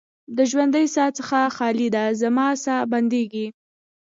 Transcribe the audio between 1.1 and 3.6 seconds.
څخه خالي ده، زما ساه بندیږې